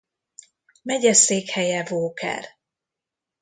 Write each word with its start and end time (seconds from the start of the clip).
Megyeszékhelye 0.81 1.85
Walker. 1.89 2.45